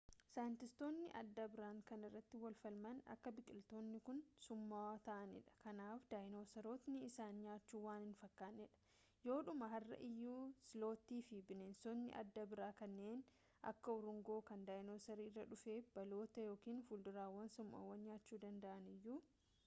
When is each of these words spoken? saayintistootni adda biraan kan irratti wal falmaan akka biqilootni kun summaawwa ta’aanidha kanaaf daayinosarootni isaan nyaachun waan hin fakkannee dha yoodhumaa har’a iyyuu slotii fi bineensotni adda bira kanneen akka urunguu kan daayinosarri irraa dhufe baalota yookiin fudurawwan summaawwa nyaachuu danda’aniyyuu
saayintistootni 0.33 1.07
adda 1.19 1.43
biraan 1.55 1.79
kan 1.89 2.05
irratti 2.05 2.37
wal 2.43 2.55
falmaan 2.61 3.01
akka 3.15 3.31
biqilootni 3.39 3.99
kun 4.07 4.21
summaawwa 4.45 4.95
ta’aanidha 5.09 5.57
kanaaf 5.65 6.07
daayinosarootni 6.13 7.03
isaan 7.09 7.37
nyaachun 7.43 7.83
waan 7.89 8.01
hin 8.07 8.15
fakkannee 8.23 8.65
dha 8.73 8.79
yoodhumaa 9.31 9.69
har’a 9.73 9.99
iyyuu 10.09 10.39
slotii 10.71 11.19
fi 11.29 11.43
bineensotni 11.53 12.09
adda 12.25 12.47
bira 12.57 12.71
kanneen 12.83 13.23
akka 13.75 13.97
urunguu 14.01 14.41
kan 14.51 14.65
daayinosarri 14.73 15.29
irraa 15.33 15.47
dhufe 15.55 15.77
baalota 16.01 16.47
yookiin 16.49 16.83
fudurawwan 16.91 17.55
summaawwa 17.61 18.03
nyaachuu 18.09 18.45
danda’aniyyuu 18.49 19.21